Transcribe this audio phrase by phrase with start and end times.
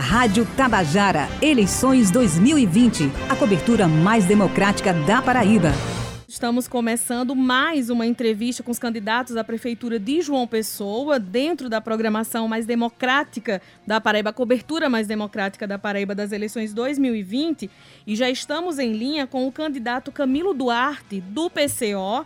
[0.00, 5.72] Rádio Tabajara, eleições 2020, a cobertura mais democrática da Paraíba.
[6.26, 11.82] Estamos começando mais uma entrevista com os candidatos à Prefeitura de João Pessoa, dentro da
[11.82, 17.68] programação mais democrática da Paraíba, a cobertura mais democrática da Paraíba das eleições 2020.
[18.06, 22.24] E já estamos em linha com o candidato Camilo Duarte, do PCO,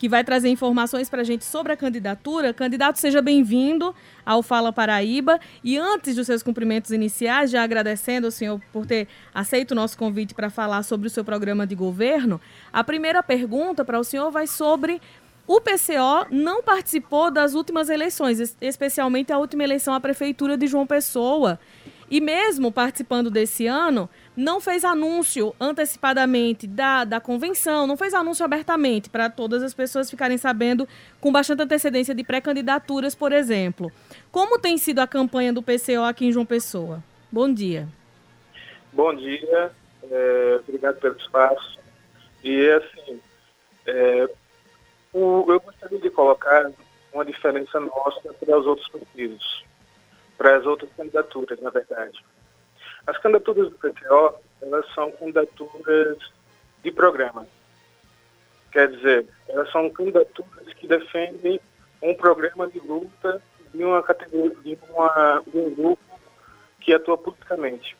[0.00, 2.54] que vai trazer informações para a gente sobre a candidatura.
[2.54, 3.94] Candidato, seja bem-vindo
[4.24, 5.38] ao Fala Paraíba.
[5.62, 9.98] E antes dos seus cumprimentos iniciais, já agradecendo ao senhor por ter aceito o nosso
[9.98, 12.40] convite para falar sobre o seu programa de governo,
[12.72, 15.02] a primeira pergunta para o senhor vai sobre
[15.46, 20.86] o PCO não participou das últimas eleições, especialmente a última eleição à Prefeitura de João
[20.86, 21.60] Pessoa.
[22.10, 28.44] E mesmo participando desse ano, não fez anúncio antecipadamente da, da convenção, não fez anúncio
[28.44, 30.88] abertamente para todas as pessoas ficarem sabendo
[31.20, 33.92] com bastante antecedência de pré-candidaturas, por exemplo.
[34.32, 37.00] Como tem sido a campanha do PCO aqui em João Pessoa?
[37.30, 37.86] Bom dia.
[38.92, 39.70] Bom dia,
[40.10, 41.78] é, obrigado pelo espaço.
[42.42, 43.20] E assim,
[43.86, 44.28] é,
[45.12, 46.72] o, eu gostaria de colocar
[47.12, 49.69] uma diferença nossa para os outros partidos
[50.40, 52.18] para as outras candidaturas, na verdade.
[53.06, 56.16] As candidaturas do PTO, elas são candidaturas
[56.82, 57.46] de programa.
[58.72, 61.60] Quer dizer, elas são candidaturas que defendem
[62.00, 63.42] um programa de luta
[63.74, 66.18] de uma categoria, de, uma, de um grupo
[66.80, 67.94] que atua politicamente.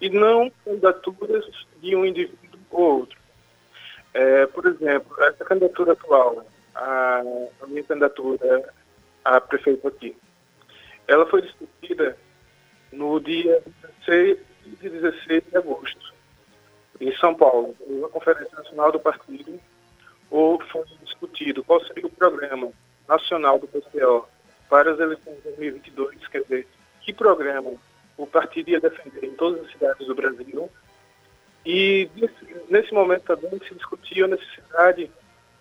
[0.00, 1.44] E não candidaturas
[1.82, 3.18] de um indivíduo ou outro.
[4.12, 6.46] É, por exemplo, essa candidatura atual,
[6.76, 7.22] a,
[7.60, 8.72] a minha candidatura
[9.24, 10.16] a prefeito aqui,
[11.06, 12.16] ela foi discutida
[12.92, 13.62] no dia
[14.06, 16.14] 16 e 16 de agosto,
[17.00, 19.60] em São Paulo, na Conferência Nacional do Partido,
[20.30, 22.72] ou foi discutido qual seria o programa
[23.08, 24.26] nacional do PCO
[24.68, 26.66] para as eleições de 2022, quer dizer,
[27.02, 27.72] que programa
[28.16, 30.70] o partido ia defender em todas as cidades do Brasil.
[31.66, 32.08] E
[32.68, 35.10] nesse momento também se discutia a necessidade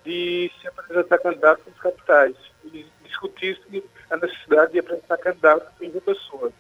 [0.04, 2.36] de se apresentar candidato nas capitais.
[2.66, 6.52] E discutisse a necessidade de apresentar candidato em uma pessoa.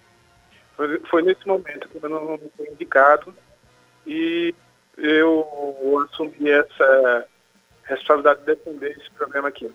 [0.75, 3.33] Foi, foi nesse momento que meu nome foi indicado
[4.05, 4.53] e
[4.97, 7.25] eu assumi essa
[7.83, 9.71] responsabilidade de defender esse programa aqui.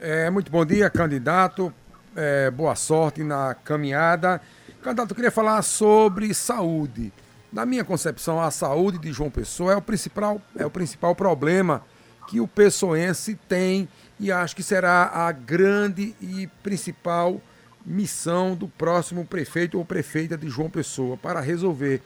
[0.00, 1.72] É, muito bom dia, candidato.
[2.14, 4.40] É, boa sorte na caminhada.
[4.82, 7.12] Candidato, eu queria falar sobre saúde.
[7.52, 11.82] Na minha concepção, a saúde de João Pessoa é o principal, é o principal problema
[12.26, 13.88] que o pessoense tem
[14.18, 17.40] e acho que será a grande e principal
[17.84, 22.02] missão do próximo prefeito ou prefeita de João Pessoa para resolver.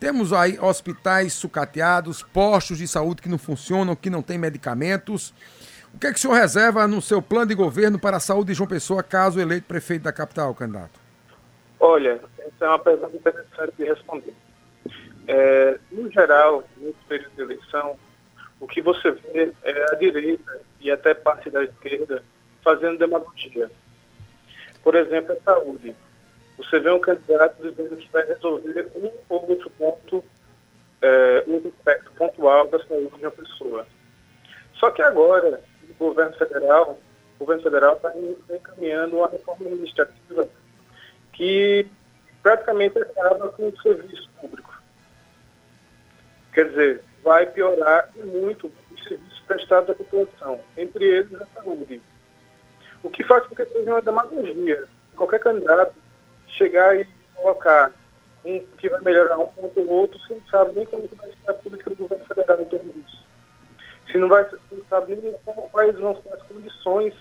[0.00, 5.32] Temos aí hospitais sucateados, postos de saúde que não funcionam, que não têm medicamentos.
[5.94, 8.48] O que é que o senhor reserva no seu plano de governo para a saúde
[8.48, 11.00] de João Pessoa, caso eleito prefeito da capital, candidato?
[11.80, 14.34] Olha, essa é uma pergunta interessante de responder.
[15.28, 17.96] É, no geral, nesse período de eleição,
[18.60, 22.22] o que você vê é a direita e até parte da esquerda
[22.62, 23.70] fazendo demagogia.
[24.82, 25.94] Por exemplo, a saúde.
[26.56, 30.24] Você vê um candidato dizendo que vai resolver um ou outro ponto,
[31.02, 33.86] é, um aspecto pontual da saúde de uma pessoa.
[34.74, 36.98] Só que agora, o governo federal,
[37.36, 38.12] o governo federal está
[38.54, 40.48] encaminhando uma reforma administrativa
[41.32, 41.86] que
[42.42, 44.72] praticamente acaba com o serviço público.
[46.52, 52.00] Quer dizer, vai piorar muito os serviços prestados à população, entre eles a saúde.
[53.02, 54.84] O que faz com que seja uma demagogia.
[55.16, 55.92] Qualquer candidato
[56.46, 57.04] chegar e
[57.34, 57.92] colocar
[58.44, 61.50] um que vai melhorar um ponto ou outro, você não sabe nem como vai ser
[61.50, 63.26] a política do governo federal em torno disso.
[64.12, 67.12] Se não vai, você não sabe nem como, quais vão ser as condições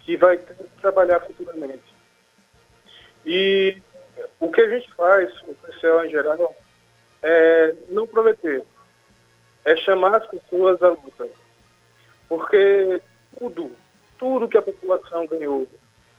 [0.00, 1.94] que vai ter que trabalhar futuramente.
[3.26, 3.82] E
[4.40, 6.56] o que a gente faz, o PCL em geral,
[7.22, 8.64] é não prometer
[9.66, 11.28] é chamar as pessoas à luta.
[12.28, 13.02] Porque
[13.38, 13.76] tudo,
[14.16, 15.66] tudo que a população ganhou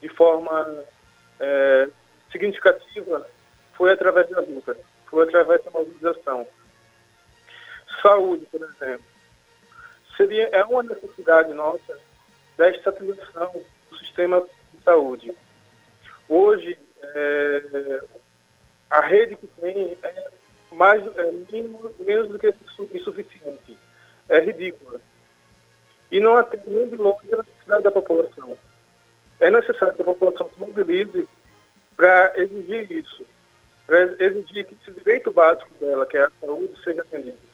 [0.02, 0.84] de forma
[1.40, 1.90] é,
[2.32, 3.26] significativa
[3.74, 4.78] foi através da luta,
[5.10, 6.46] foi através da mobilização.
[8.02, 9.06] Saúde, por exemplo.
[10.18, 11.98] Seria, é uma necessidade nossa
[12.58, 15.34] da estatização do sistema de saúde.
[16.28, 18.02] Hoje, é,
[18.90, 20.32] a rede que tem é
[20.72, 22.54] mais, é, mínimo, menos do que
[22.94, 23.78] insuficiente.
[24.30, 25.00] É ridícula.
[26.12, 28.58] E não atende nem de longe a necessidade da população.
[29.40, 31.28] É necessário que a população se mobilize
[31.96, 33.26] para exigir isso,
[33.86, 37.47] para exigir que esse direito básico dela, que é a saúde, seja atendido.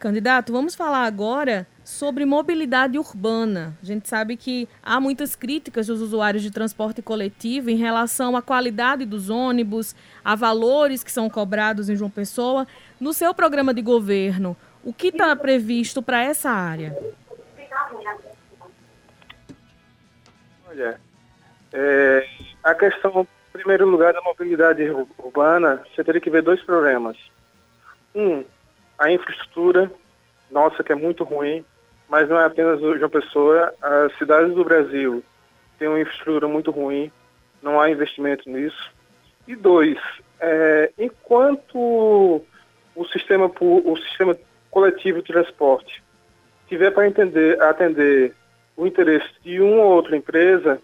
[0.00, 3.76] Candidato, vamos falar agora sobre mobilidade urbana.
[3.82, 8.40] A gente sabe que há muitas críticas dos usuários de transporte coletivo em relação à
[8.40, 9.94] qualidade dos ônibus,
[10.24, 12.66] a valores que são cobrados em João Pessoa.
[12.98, 16.96] No seu programa de governo, o que está previsto para essa área?
[20.66, 20.98] Olha,
[21.74, 22.26] é,
[22.64, 24.82] a questão, em primeiro lugar, da mobilidade
[25.18, 27.18] urbana, você teria que ver dois problemas.
[28.14, 28.42] Um,
[29.00, 29.90] a infraestrutura,
[30.50, 31.64] nossa, que é muito ruim,
[32.06, 35.24] mas não é apenas João Pessoa, as cidades do Brasil
[35.78, 37.10] têm uma infraestrutura muito ruim,
[37.62, 38.92] não há investimento nisso.
[39.48, 39.98] E dois,
[40.38, 42.44] é, enquanto
[42.94, 44.36] o sistema, o sistema
[44.70, 46.02] coletivo de transporte
[46.68, 48.34] tiver para entender, atender
[48.76, 50.80] o interesse de uma ou outra empresa,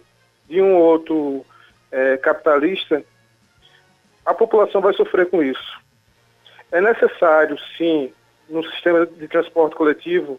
[0.48, 1.46] de um ou outro
[1.92, 3.04] é, capitalista,
[4.24, 5.85] a população vai sofrer com isso.
[6.76, 8.12] É necessário, sim,
[8.50, 10.38] no sistema de transporte coletivo,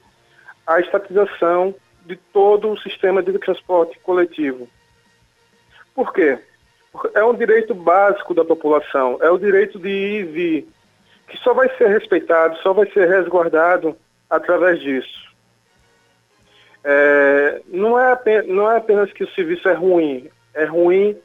[0.68, 1.74] a estatização
[2.06, 4.70] de todo o sistema de transporte coletivo.
[5.96, 6.38] Por quê?
[6.92, 10.68] Porque é um direito básico da população, é o direito de ir e vir,
[11.28, 13.98] que só vai ser respeitado, só vai ser resguardado
[14.30, 15.34] através disso.
[16.84, 21.18] É, não, é apenas, não é apenas que o serviço é ruim, é ruim,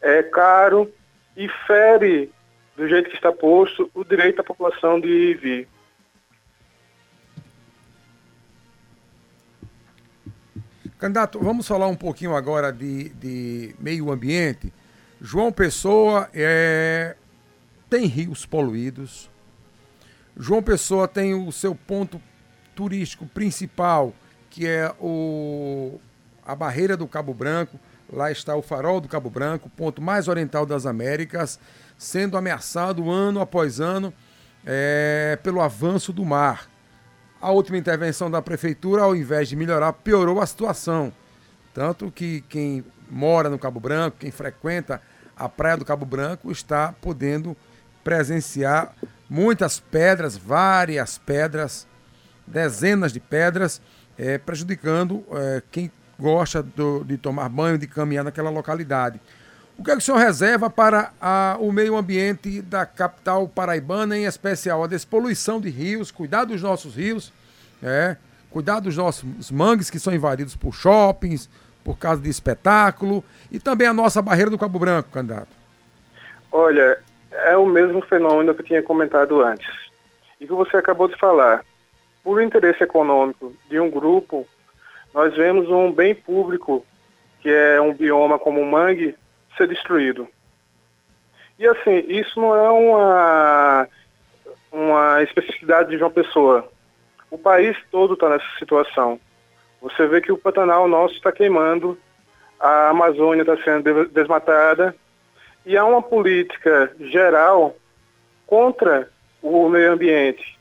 [0.00, 0.88] é caro
[1.36, 2.30] e fere,
[2.80, 5.68] do jeito que está posto, o direito da população de ir vir.
[10.98, 14.72] Candidato, vamos falar um pouquinho agora de, de meio ambiente.
[15.20, 17.16] João Pessoa é,
[17.90, 19.30] tem rios poluídos.
[20.34, 22.20] João Pessoa tem o seu ponto
[22.74, 24.14] turístico principal,
[24.48, 26.00] que é o,
[26.46, 27.78] a barreira do Cabo Branco.
[28.10, 31.60] Lá está o farol do Cabo Branco, ponto mais oriental das Américas,
[32.00, 34.10] sendo ameaçado ano após ano
[34.64, 36.66] é, pelo avanço do mar.
[37.38, 41.12] A última intervenção da prefeitura, ao invés de melhorar, piorou a situação.
[41.74, 45.02] Tanto que quem mora no Cabo Branco, quem frequenta
[45.36, 47.54] a praia do Cabo Branco, está podendo
[48.02, 48.94] presenciar
[49.28, 51.86] muitas pedras, várias pedras,
[52.46, 53.80] dezenas de pedras,
[54.16, 59.20] é, prejudicando é, quem gosta do, de tomar banho, de caminhar naquela localidade.
[59.80, 64.14] O que, é que o senhor reserva para a, o meio ambiente da capital paraibana,
[64.14, 67.32] em especial a despoluição de rios, cuidar dos nossos rios,
[67.82, 68.14] é,
[68.50, 71.48] cuidar dos nossos mangues que são invadidos por shoppings,
[71.82, 75.48] por causa de espetáculo, e também a nossa barreira do Cabo Branco, candidato?
[76.52, 76.98] Olha,
[77.32, 79.66] é o mesmo fenômeno que eu tinha comentado antes.
[80.38, 81.64] E que você acabou de falar.
[82.22, 84.46] Por interesse econômico de um grupo,
[85.14, 86.84] nós vemos um bem público,
[87.40, 89.16] que é um bioma como o mangue,
[89.56, 90.28] ser destruído.
[91.58, 93.88] E assim, isso não é uma,
[94.72, 96.68] uma especificidade de João Pessoa.
[97.30, 99.20] O país todo está nessa situação.
[99.82, 101.98] Você vê que o Pantanal nosso está queimando,
[102.58, 104.94] a Amazônia está sendo desmatada,
[105.64, 107.76] e há uma política geral
[108.46, 109.10] contra
[109.42, 110.58] o meio ambiente,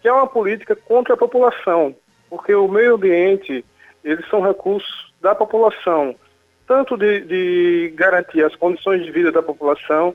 [0.00, 1.94] que é uma política contra a população,
[2.28, 3.64] porque o meio ambiente,
[4.02, 6.14] eles são recursos da população
[6.70, 10.14] tanto de, de garantir as condições de vida da população,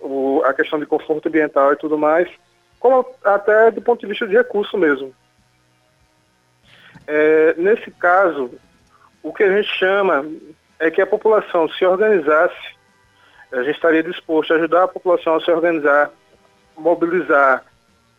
[0.00, 2.28] o, a questão de conforto ambiental e tudo mais,
[2.80, 5.14] como até do ponto de vista de recurso mesmo.
[7.06, 8.50] É, nesse caso,
[9.22, 10.26] o que a gente chama
[10.80, 12.74] é que a população se organizasse,
[13.52, 16.10] a gente estaria disposto a ajudar a população a se organizar,
[16.76, 17.64] mobilizar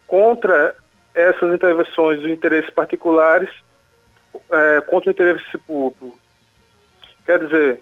[0.07, 0.73] contra
[1.13, 3.50] essas intervenções de interesses particulares,
[4.50, 6.17] é, contra o interesse público,
[7.25, 7.82] Quer dizer,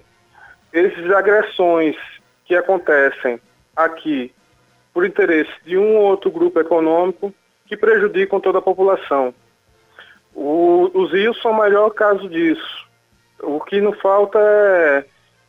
[0.72, 1.96] essas agressões
[2.46, 3.40] que acontecem
[3.76, 4.34] aqui
[4.94, 7.34] por interesse de um ou outro grupo econômico
[7.66, 9.34] que prejudicam toda a população.
[10.34, 12.88] O, os rios são o maior caso disso.
[13.42, 15.06] O que não falta é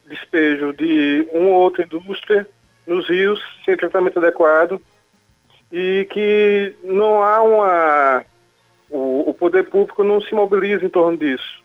[0.07, 2.47] despejo de uma ou outra indústria
[2.87, 4.81] nos rios sem tratamento adequado
[5.73, 8.25] e que não há uma.
[8.91, 11.64] O, o poder público não se mobiliza em torno disso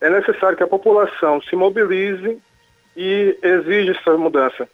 [0.00, 2.40] é necessário que a população se mobilize
[2.96, 4.68] e exija essa mudança.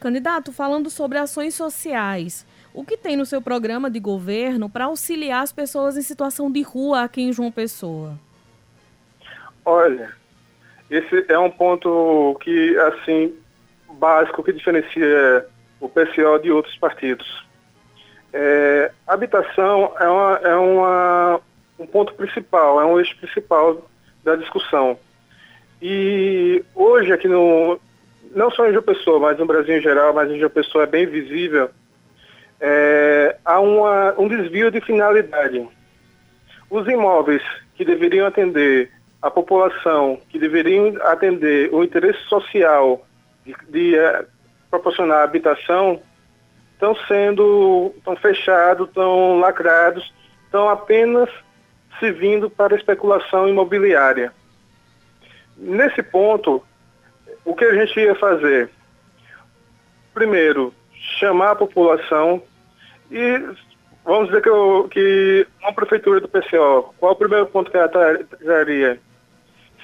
[0.00, 5.42] Candidato, falando sobre ações sociais, o que tem no seu programa de governo para auxiliar
[5.42, 8.18] as pessoas em situação de rua aqui em João Pessoa?
[9.64, 10.12] Olha,
[10.88, 13.34] esse é um ponto que, assim,
[13.94, 15.46] básico que diferencia
[15.80, 17.46] o PCO de outros partidos.
[18.32, 21.40] É, habitação é uma, é uma
[21.78, 23.88] um ponto principal, é um eixo principal
[24.24, 24.98] da discussão.
[25.80, 27.78] E hoje aqui no,
[28.34, 30.86] não só em João Pessoa, mas no Brasil em geral, mas em João Pessoa é
[30.86, 31.70] bem visível,
[32.60, 35.66] é, há uma, um desvio de finalidade.
[36.68, 37.42] Os imóveis
[37.74, 38.90] que deveriam atender
[39.22, 43.04] a população, que deveriam atender o interesse social
[43.44, 44.26] de, de uh,
[44.70, 46.00] proporcionar habitação,
[46.74, 50.12] estão sendo estão fechados, estão lacrados,
[50.44, 51.28] estão apenas
[52.00, 54.32] servindo para especulação imobiliária.
[55.56, 56.62] Nesse ponto,
[57.44, 58.70] o que a gente ia fazer?
[60.14, 60.72] Primeiro,
[61.18, 62.42] chamar a população
[63.10, 63.40] e
[64.04, 67.88] vamos dizer que, eu, que uma prefeitura do PCO, qual o primeiro ponto que ela
[67.88, 69.00] traria?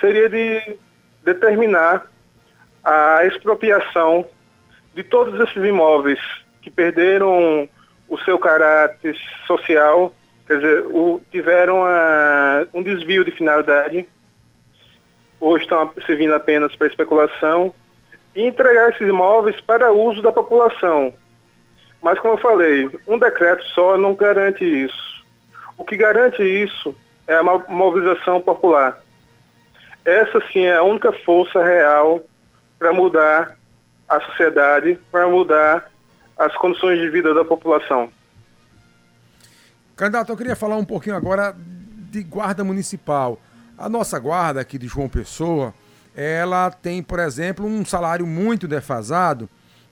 [0.01, 0.79] Seria de
[1.25, 2.07] determinar
[2.83, 4.27] a expropriação
[4.95, 6.21] de todos esses imóveis
[6.61, 7.69] que perderam
[8.09, 9.17] o seu caráter
[9.47, 10.15] social,
[10.47, 14.07] quer dizer, o, tiveram a, um desvio de finalidade,
[15.41, 17.75] ou estão servindo apenas para especulação,
[18.35, 21.15] e entregar esses imóveis para uso da população.
[22.03, 25.25] Mas, como eu falei, um decreto só não garante isso.
[25.79, 26.95] O que garante isso
[27.27, 29.01] é a mobilização popular.
[30.05, 32.23] Essa sim é a única força real
[32.79, 33.57] para mudar
[34.09, 35.91] a sociedade, para mudar
[36.37, 38.11] as condições de vida da população.
[39.97, 41.57] Candidato, eu queria falar um pouquinho agora
[42.11, 43.41] de guarda municipal.
[43.79, 45.73] A nossa guarda aqui de João Pessoa,
[46.15, 49.49] ela tem, por exemplo, um salário muito defasado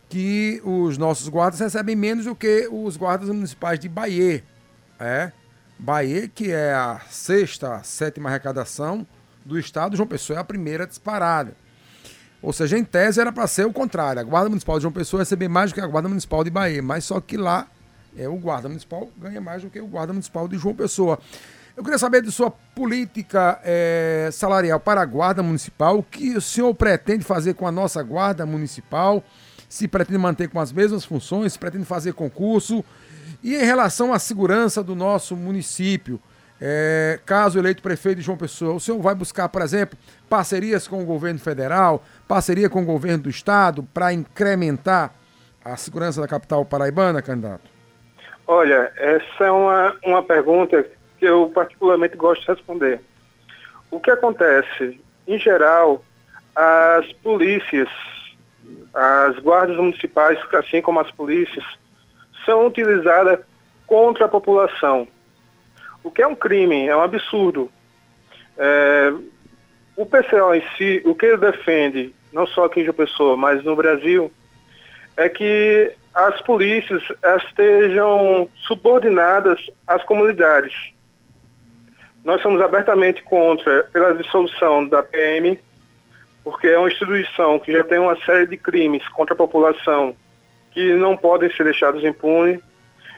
[0.09, 4.45] que os nossos guardas recebem menos do que os guardas municipais de Bahia.
[4.99, 5.33] É.
[5.79, 9.07] Bahia, que é a sexta, a sétima arrecadação
[9.45, 11.57] do estado, João Pessoa é a primeira disparada.
[12.41, 14.21] Ou seja, em tese era para ser o contrário.
[14.21, 16.83] A Guarda Municipal de João Pessoa receber mais do que a Guarda Municipal de Bahia.
[16.83, 17.69] Mas só que lá
[18.17, 21.19] é o Guarda Municipal ganha mais do que o Guarda Municipal de João Pessoa.
[21.75, 25.99] Eu queria saber de sua política é, salarial para a Guarda Municipal.
[25.99, 29.25] O que o senhor pretende fazer com a nossa Guarda Municipal?
[29.69, 31.55] Se pretende manter com as mesmas funções?
[31.55, 32.85] Se pretende fazer concurso?
[33.43, 36.21] E em relação à segurança do nosso município?
[36.61, 41.03] É, caso eleito prefeito de João Pessoa, o senhor vai buscar, por exemplo, parcerias com
[41.03, 45.13] o governo federal, parceria com o governo do estado para incrementar
[45.65, 47.72] a segurança da capital paraibana, candidato?
[48.47, 50.87] Olha, essa é uma, uma pergunta
[51.19, 53.01] que eu particularmente gosto de responder.
[53.91, 55.01] O que acontece?
[55.27, 56.05] Em geral,
[56.55, 57.89] as polícias,
[58.93, 61.65] as guardas municipais, assim como as polícias,
[62.45, 63.39] são utilizadas
[63.87, 65.07] contra a população
[66.03, 67.71] o que é um crime, é um absurdo.
[68.59, 69.13] É,
[69.97, 73.63] o PCO em si, o que ele defende, não só aqui em João Pessoa, mas
[73.65, 74.33] no Brasil,
[75.17, 77.03] é que as polícias
[77.39, 80.75] estejam subordinadas às comunidades.
[82.25, 85.59] Nós somos abertamente contra pela dissolução da PM,
[86.45, 90.15] porque é uma instituição que já tem uma série de crimes contra a população
[90.73, 92.61] que não podem ser deixados impunes.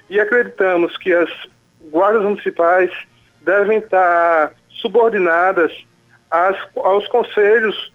[0.08, 1.30] E acreditamos que as
[1.90, 2.90] guardas municipais
[3.42, 5.72] devem estar subordinadas
[6.30, 7.92] às, aos conselhos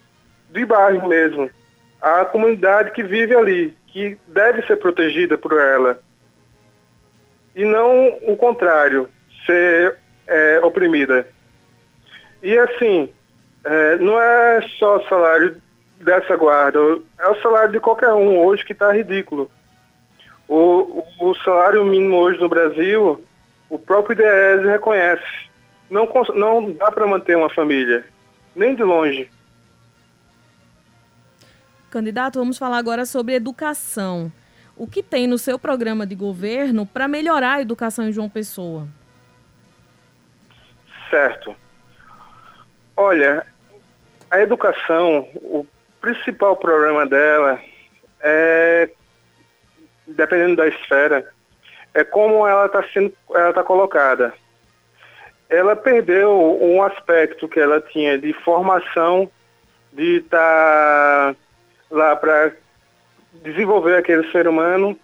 [0.49, 1.49] de bairro mesmo,
[2.01, 5.99] à comunidade que vive ali, que deve ser protegida por ela.
[7.55, 9.09] E não o contrário,
[9.45, 11.27] ser é, oprimida.
[12.41, 13.09] E assim,
[13.63, 15.61] é, não é só o salário
[15.99, 16.79] dessa guarda,
[17.19, 19.51] é o salário de qualquer um hoje que está ridículo.
[20.47, 23.23] O, o salário mínimo hoje no Brasil
[23.69, 25.23] o próprio IDES reconhece.
[25.89, 28.03] Não, não dá para manter uma família,
[28.55, 29.29] nem de longe.
[31.89, 34.31] Candidato, vamos falar agora sobre educação.
[34.77, 38.87] O que tem no seu programa de governo para melhorar a educação em João Pessoa?
[41.09, 41.55] Certo.
[42.95, 43.45] Olha,
[44.29, 45.65] a educação, o
[45.99, 47.59] principal problema dela
[48.21, 48.89] é,
[50.07, 51.27] dependendo da esfera,
[51.93, 54.33] é como ela está sendo, ela está colocada.
[55.49, 59.29] Ela perdeu um aspecto que ela tinha de formação,
[59.91, 61.35] de estar tá
[61.89, 62.53] lá para
[63.43, 64.97] desenvolver aquele ser humano.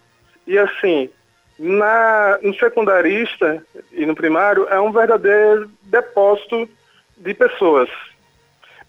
[0.45, 1.09] E assim,
[1.57, 6.69] na, no secundarista e no primário é um verdadeiro depósito
[7.17, 7.89] de pessoas.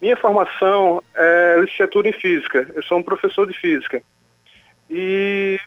[0.01, 2.71] Minha formação é licenciatura em física.
[2.75, 4.03] Eu sou um professor de física.
[4.91, 5.59] E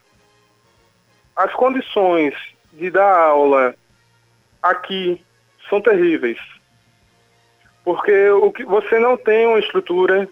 [1.34, 2.34] as condições
[2.72, 3.74] de dar aula
[4.62, 5.20] aqui
[5.68, 6.38] são terríveis.
[7.84, 10.28] Porque o que você não tem uma estrutura,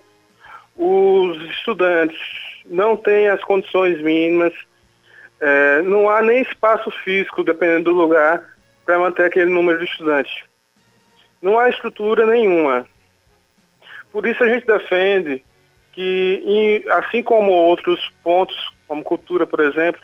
[0.78, 2.18] os estudantes
[2.64, 4.54] não têm as condições mínimas,
[5.40, 8.56] é, não há nem espaço físico, dependendo do lugar,
[8.86, 10.44] para manter aquele número de estudantes.
[11.42, 12.86] Não há estrutura nenhuma.
[14.12, 15.44] Por isso a gente defende
[15.92, 18.56] que, assim como outros pontos,
[18.86, 20.00] como cultura, por exemplo,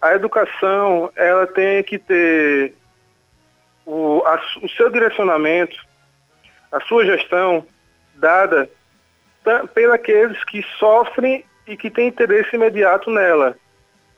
[0.00, 2.74] a educação ela tem que ter
[3.84, 5.76] o, a, o seu direcionamento,
[6.72, 7.66] a sua gestão
[8.14, 8.70] dada
[9.74, 13.56] pelos aqueles que sofrem e que têm interesse imediato nela,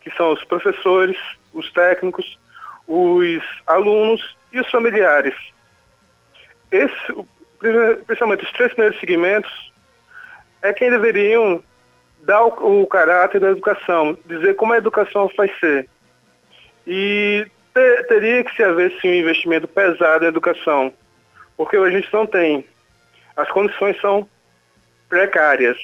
[0.00, 1.16] que são os professores,
[1.52, 2.38] os técnicos,
[2.86, 5.34] os alunos e os familiares.
[6.70, 6.94] Esse,
[8.06, 9.72] principalmente os três primeiros segmentos,
[10.62, 11.62] é quem deveriam
[12.22, 15.88] dar o, o caráter da educação, dizer como a educação vai ser.
[16.86, 20.92] E ter, teria que se haver sim um investimento pesado em educação,
[21.56, 22.64] porque a gente não tem.
[23.36, 24.28] As condições são
[25.12, 25.76] precárias.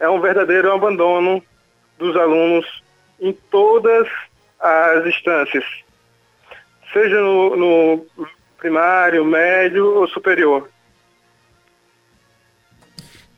[0.00, 1.40] É um verdadeiro abandono
[1.96, 2.82] dos alunos
[3.20, 4.08] em todas
[4.58, 5.64] as instâncias,
[6.92, 8.06] seja no, no
[8.58, 10.68] primário, médio ou superior.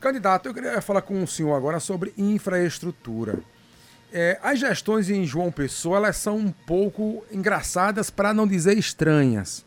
[0.00, 3.40] Candidato, eu queria falar com o senhor agora sobre infraestrutura.
[4.10, 9.65] É, as gestões em João Pessoa elas são um pouco engraçadas, para não dizer estranhas.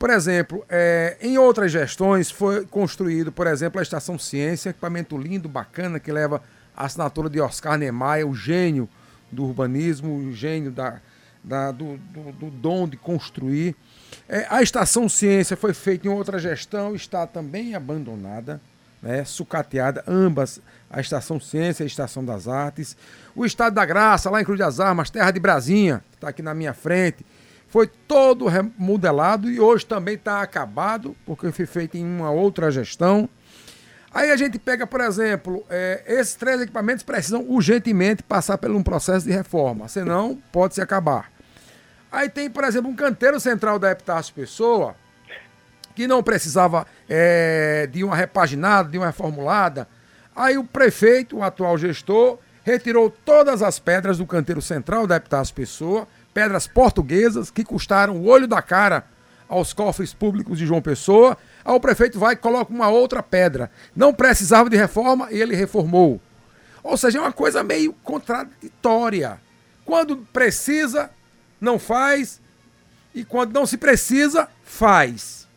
[0.00, 5.46] Por exemplo, é, em outras gestões foi construído, por exemplo, a Estação Ciência, equipamento lindo,
[5.46, 6.42] bacana, que leva
[6.74, 8.88] a assinatura de Oscar Niemeyer, o gênio
[9.30, 11.02] do urbanismo, o gênio da,
[11.44, 13.76] da do, do, do, dom de construir.
[14.26, 18.58] É, a Estação Ciência foi feita em outra gestão, está também abandonada
[19.02, 22.96] né, sucateada, ambas, a Estação Ciência e a Estação das Artes.
[23.36, 26.54] O Estado da Graça, lá em Cruz das Armas, terra de Brasinha, está aqui na
[26.54, 27.22] minha frente,
[27.70, 33.28] foi todo remodelado e hoje também está acabado, porque foi feito em uma outra gestão.
[34.12, 38.82] Aí a gente pega, por exemplo, é, esses três equipamentos precisam urgentemente passar por um
[38.82, 41.30] processo de reforma, senão pode se acabar.
[42.10, 44.96] Aí tem, por exemplo, um canteiro central da Epitácio Pessoa,
[45.94, 49.86] que não precisava é, de uma repaginada, de uma reformulada.
[50.34, 55.54] Aí o prefeito, o atual gestor, retirou todas as pedras do canteiro central da Epitácio
[55.54, 59.04] Pessoa, pedras portuguesas que custaram o olho da cara
[59.48, 61.36] aos cofres públicos de João Pessoa.
[61.64, 63.70] Aí o prefeito vai e coloca uma outra pedra.
[63.94, 66.20] Não precisava de reforma e ele reformou.
[66.82, 69.40] Ou seja, é uma coisa meio contraditória.
[69.84, 71.10] Quando precisa,
[71.60, 72.40] não faz,
[73.14, 75.48] e quando não se precisa, faz.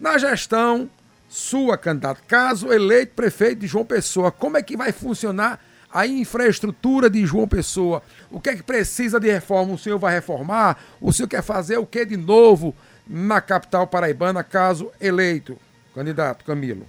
[0.00, 0.90] Na gestão
[1.28, 5.60] sua, candidato, caso eleito prefeito de João Pessoa, como é que vai funcionar
[5.94, 8.02] a infraestrutura de João Pessoa?
[8.28, 9.74] O que é que precisa de reforma?
[9.74, 10.76] O senhor vai reformar?
[11.00, 12.74] O senhor quer fazer o que de novo
[13.06, 15.56] na capital paraibana, caso eleito?
[15.94, 16.84] Candidato Camilo.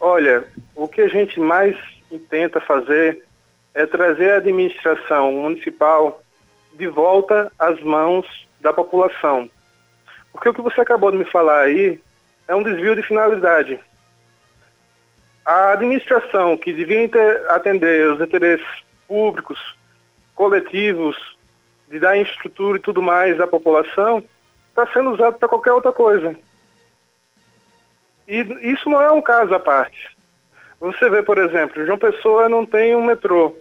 [0.00, 0.44] Olha,
[0.74, 1.76] o que a gente mais
[2.28, 3.22] tenta fazer
[3.74, 6.20] é trazer a administração municipal
[6.74, 8.26] de volta às mãos
[8.60, 9.48] da população.
[10.32, 12.00] Porque o que você acabou de me falar aí
[12.48, 13.78] é um desvio de finalidade.
[15.48, 17.08] A administração, que devia
[17.48, 18.66] atender os interesses
[19.06, 19.58] públicos,
[20.34, 21.16] coletivos,
[21.88, 24.22] de dar estrutura e tudo mais à população,
[24.68, 26.36] está sendo usado para qualquer outra coisa.
[28.28, 30.14] E isso não é um caso à parte.
[30.80, 33.56] Você vê, por exemplo, João Pessoa não tem um metrô,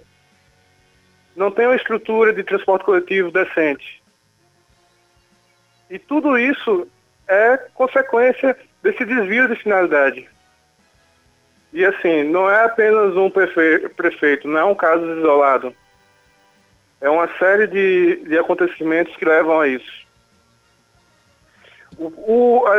[1.37, 4.03] não tem uma estrutura de transporte coletivo decente.
[5.89, 6.85] E tudo isso
[7.29, 10.27] é consequência desse desvio de finalidade.
[11.73, 15.75] E assim, não é apenas um prefeito, não é um caso isolado.
[16.99, 20.07] É uma série de, de acontecimentos que levam a isso.
[21.97, 22.73] O, o, a,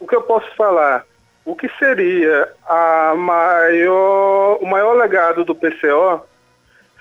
[0.00, 1.06] o que eu posso falar?
[1.44, 6.26] O que seria a maior, o maior legado do PCO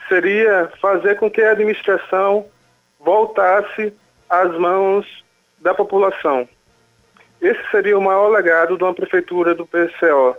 [0.08, 2.45] seria fazer com que a administração
[2.99, 3.91] voltasse
[4.30, 5.23] às mãos
[5.60, 6.47] da população.
[7.41, 10.38] Esse seria o maior legado de uma prefeitura do PCO.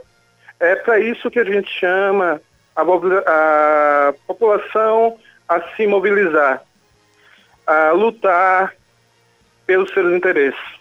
[0.58, 2.40] É para isso que a gente chama
[2.74, 6.62] a, a população a se mobilizar,
[7.66, 8.74] a lutar
[9.66, 10.76] pelos seus interesses.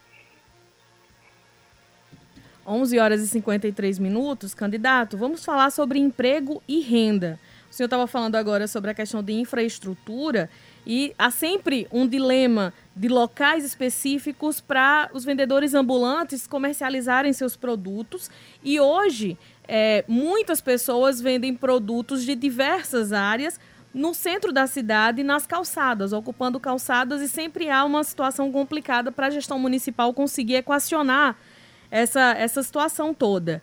[2.68, 7.40] 11 horas e 53 minutos, candidato, vamos falar sobre emprego e renda.
[7.70, 10.50] O senhor estava falando agora sobre a questão de infraestrutura
[10.88, 18.32] e há sempre um dilema de locais específicos para os vendedores ambulantes comercializarem seus produtos.
[18.64, 23.60] E hoje, é, muitas pessoas vendem produtos de diversas áreas
[23.93, 29.28] no centro da cidade, nas calçadas, ocupando calçadas, e sempre há uma situação complicada para
[29.28, 31.38] a gestão municipal conseguir equacionar
[31.89, 33.62] essa, essa situação toda.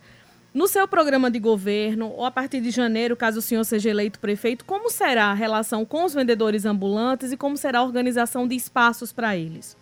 [0.51, 4.19] No seu programa de governo, ou a partir de janeiro, caso o senhor seja eleito
[4.19, 8.55] prefeito, como será a relação com os vendedores ambulantes e como será a organização de
[8.55, 9.77] espaços para eles?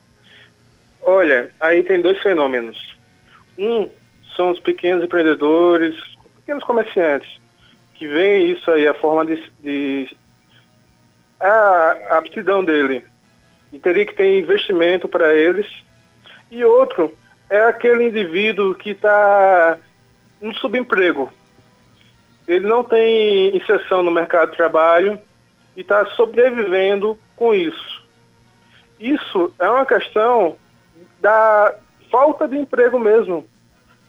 [1.01, 2.95] Olha, aí tem dois fenômenos.
[3.57, 3.89] Um
[4.35, 5.95] são os pequenos empreendedores,
[6.51, 7.39] pequenos comerciantes,
[7.93, 9.51] que veem isso aí, a forma de.
[9.61, 10.17] de
[11.39, 13.03] a, a aptidão dele
[13.71, 15.65] e teria que ter investimento para eles.
[16.51, 17.15] E outro
[17.49, 19.77] é aquele indivíduo que está
[20.41, 21.31] no subemprego.
[22.47, 25.17] Ele não tem inserção no mercado de trabalho
[25.75, 28.05] e está sobrevivendo com isso.
[28.99, 30.57] Isso é uma questão
[31.21, 31.73] da
[32.11, 33.47] falta de emprego mesmo,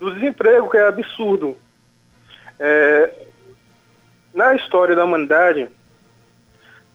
[0.01, 1.57] do desemprego, que é absurdo.
[2.65, 3.13] É,
[4.33, 5.69] na história da humanidade,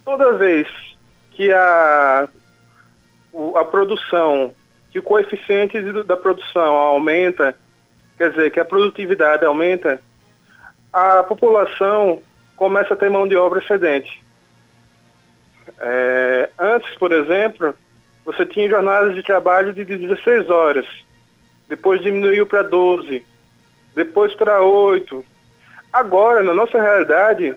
[0.05, 0.65] toda vez
[1.31, 2.29] que a,
[3.53, 4.55] a produção,
[4.89, 7.53] que o coeficiente da produção aumenta,
[8.17, 10.01] quer dizer, que a produtividade aumenta,
[10.93, 12.23] a população
[12.55, 14.23] começa a ter mão de obra excedente.
[15.79, 17.75] É, antes, por exemplo,
[18.23, 20.87] você tinha jornadas de trabalho de 16 horas,
[21.67, 23.21] depois diminuiu para 12,
[23.93, 25.25] depois para 8.
[25.91, 27.55] Agora, na nossa realidade,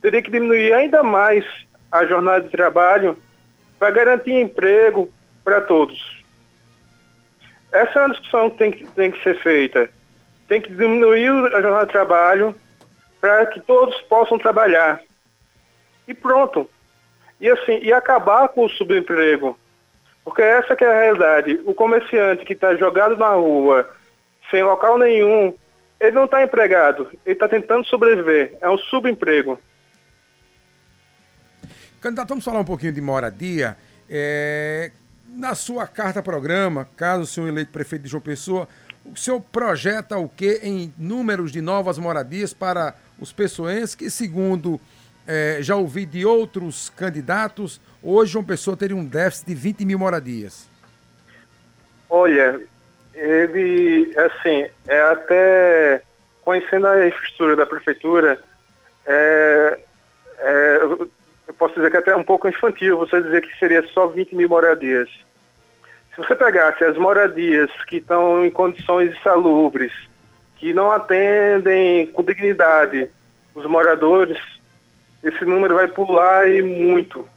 [0.00, 1.44] teria que diminuir ainda mais
[1.90, 3.16] a jornada de trabalho
[3.78, 6.22] para garantir emprego para todos.
[7.72, 9.90] Essa é uma discussão que tem, que tem que ser feita.
[10.46, 12.54] Tem que diminuir a jornada de trabalho
[13.20, 15.00] para que todos possam trabalhar.
[16.06, 16.68] E pronto.
[17.40, 19.58] E assim, e acabar com o subemprego.
[20.24, 21.60] Porque essa é a realidade.
[21.64, 23.90] O comerciante que está jogado na rua,
[24.50, 25.54] sem local nenhum,
[26.04, 28.56] ele não está empregado, ele está tentando sobreviver.
[28.60, 29.58] É um subemprego.
[32.00, 33.76] Candidato, vamos falar um pouquinho de moradia.
[34.08, 34.92] É,
[35.26, 38.68] na sua carta-programa, caso o senhor eleito prefeito de João Pessoa,
[39.04, 44.78] o senhor projeta o que em números de novas moradias para os pessoenses que, segundo
[45.26, 49.98] é, já ouvi de outros candidatos, hoje João Pessoa teria um déficit de 20 mil
[49.98, 50.68] moradias?
[52.10, 52.60] Olha,
[53.14, 56.02] ele, assim, é até
[56.42, 58.38] conhecendo a infraestrutura da prefeitura,
[59.06, 59.78] é,
[60.38, 60.78] é,
[61.48, 64.34] eu posso dizer que é até um pouco infantil você dizer que seria só 20
[64.34, 65.08] mil moradias.
[66.14, 69.92] Se você pegasse as moradias que estão em condições insalubres,
[70.56, 73.10] que não atendem com dignidade
[73.54, 74.38] os moradores,
[75.22, 77.28] esse número vai pular e muito.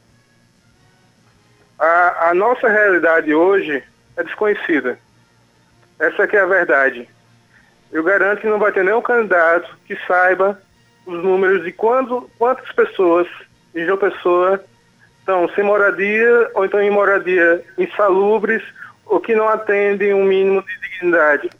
[1.78, 3.82] A, a nossa realidade hoje
[4.16, 4.98] é desconhecida.
[5.98, 7.08] Essa que é a verdade.
[7.90, 10.60] Eu garanto que não vai ter nenhum candidato que saiba
[11.06, 13.26] os números de quando, quantas pessoas
[13.74, 14.62] em João Pessoa
[15.18, 18.62] estão sem moradia ou então em moradia insalubres
[19.06, 21.50] ou que não atendem um mínimo de dignidade.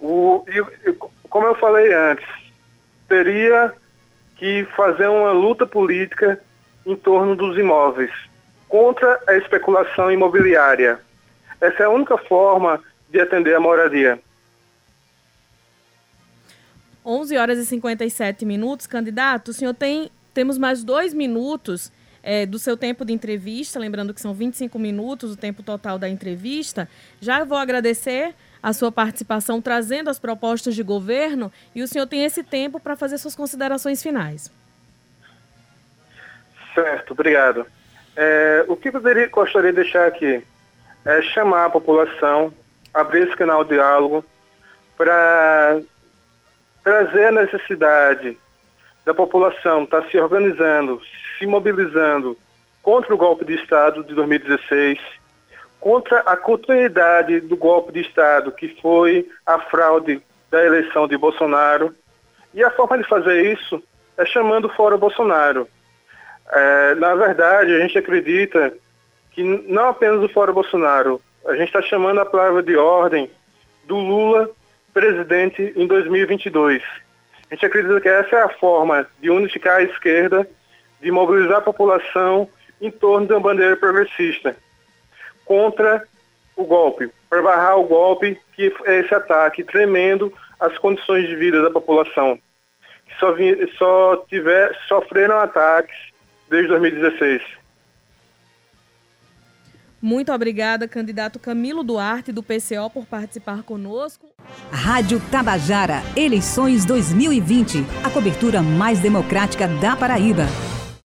[0.00, 0.92] O, e,
[1.28, 2.26] como eu falei antes,
[3.08, 3.72] teria
[4.36, 6.40] que fazer uma luta política
[6.84, 8.27] em torno dos imóveis
[8.68, 11.00] contra a especulação imobiliária.
[11.60, 14.20] Essa é a única forma de atender a moradia.
[17.04, 19.48] 11 horas e 57 minutos, candidato.
[19.48, 21.90] O senhor tem temos mais dois minutos
[22.22, 26.08] é, do seu tempo de entrevista, lembrando que são 25 minutos o tempo total da
[26.08, 26.88] entrevista.
[27.20, 32.24] Já vou agradecer a sua participação trazendo as propostas de governo e o senhor tem
[32.24, 34.52] esse tempo para fazer suas considerações finais.
[36.74, 37.66] Certo, obrigado.
[38.20, 40.42] É, o que eu gostaria de deixar aqui
[41.04, 42.52] é chamar a população,
[42.92, 44.24] abrir esse canal de diálogo
[44.96, 45.80] para
[46.82, 48.36] trazer a necessidade
[49.04, 51.00] da população estar tá se organizando,
[51.38, 52.36] se mobilizando
[52.82, 54.98] contra o golpe de Estado de 2016,
[55.78, 61.94] contra a continuidade do golpe de Estado, que foi a fraude da eleição de Bolsonaro.
[62.52, 63.80] E a forma de fazer isso
[64.16, 65.68] é chamando Fora Bolsonaro.
[66.50, 68.72] É, na verdade, a gente acredita
[69.32, 73.30] que não apenas o Fora Bolsonaro, a gente está chamando a palavra de ordem
[73.84, 74.50] do Lula
[74.92, 76.82] presidente em 2022.
[77.50, 80.48] A gente acredita que essa é a forma de unificar a esquerda,
[81.00, 82.48] de mobilizar a população
[82.80, 84.56] em torno de uma bandeira progressista
[85.44, 86.04] contra
[86.56, 91.62] o golpe, para barrar o golpe, que é esse ataque tremendo às condições de vida
[91.62, 92.38] da população,
[93.06, 93.34] que só,
[93.78, 95.96] só tiver, sofreram ataques
[96.50, 97.42] desde 2016.
[100.00, 104.26] Muito obrigada, candidato Camilo Duarte, do PCO, por participar conosco.
[104.70, 107.84] Rádio Tabajara, eleições 2020.
[108.04, 110.44] A cobertura mais democrática da Paraíba.